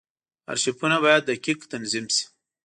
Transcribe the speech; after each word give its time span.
ارشیفونه 0.51 0.97
باید 1.03 1.23
دقیق 1.31 1.59
تنظیم 1.71 2.05
شي. 2.15 2.25